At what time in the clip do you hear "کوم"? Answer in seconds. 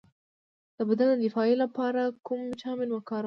2.27-2.39